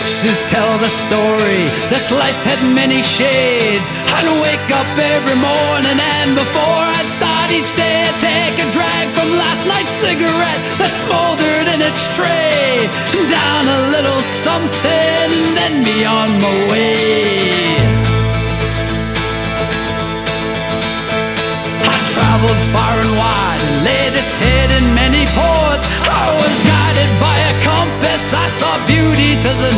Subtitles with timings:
[0.00, 0.08] The
[0.48, 1.68] tell the story.
[1.92, 3.88] This life had many shades.
[4.08, 9.08] I'd wake up every morning and before I'd start each day, I'd take a drag
[9.12, 12.88] from last night's cigarette that smoldered in its tray.
[13.28, 17.99] Down a little something, then be on my way.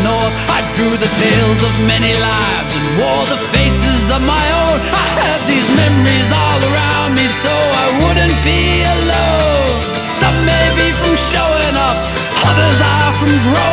[0.01, 0.35] North.
[0.49, 4.79] I drew the tales of many lives and wore the faces of my own.
[4.81, 9.77] I had these memories all around me so I wouldn't be alone.
[10.17, 11.99] Some may be from showing up,
[12.49, 13.72] others are from growing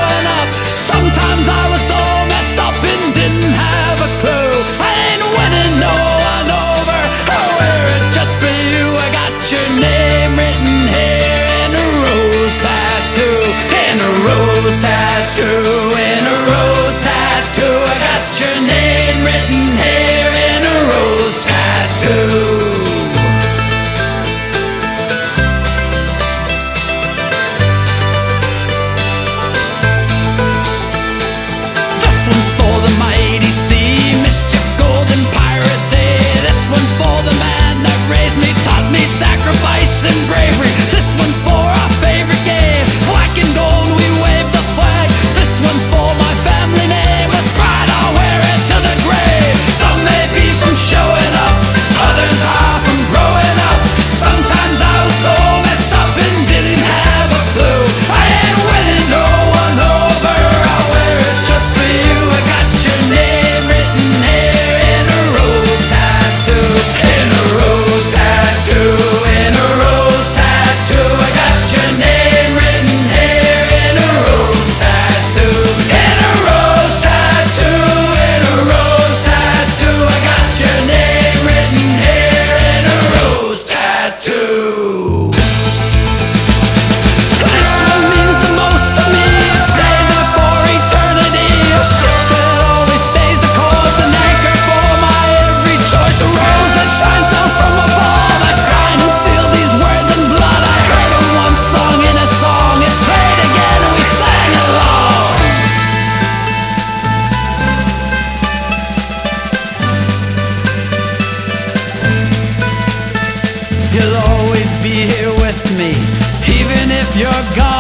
[117.15, 117.78] your God.